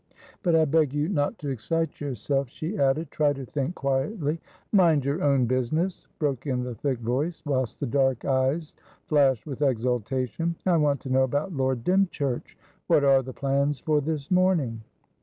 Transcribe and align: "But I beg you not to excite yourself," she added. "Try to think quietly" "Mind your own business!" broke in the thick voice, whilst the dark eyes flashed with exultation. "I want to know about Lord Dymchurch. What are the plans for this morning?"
"But 0.41 0.55
I 0.55 0.65
beg 0.65 0.93
you 0.95 1.07
not 1.09 1.37
to 1.37 1.49
excite 1.49 2.01
yourself," 2.01 2.49
she 2.49 2.79
added. 2.79 3.11
"Try 3.11 3.33
to 3.33 3.45
think 3.45 3.75
quietly" 3.75 4.39
"Mind 4.71 5.05
your 5.05 5.21
own 5.23 5.45
business!" 5.45 6.07
broke 6.17 6.47
in 6.47 6.63
the 6.63 6.73
thick 6.73 6.97
voice, 6.97 7.43
whilst 7.45 7.79
the 7.79 7.85
dark 7.85 8.25
eyes 8.25 8.73
flashed 9.05 9.45
with 9.45 9.61
exultation. 9.61 10.55
"I 10.65 10.77
want 10.77 11.01
to 11.01 11.11
know 11.11 11.21
about 11.21 11.53
Lord 11.53 11.83
Dymchurch. 11.83 12.57
What 12.87 13.03
are 13.03 13.21
the 13.21 13.31
plans 13.33 13.79
for 13.79 14.01
this 14.01 14.31
morning?" 14.31 14.81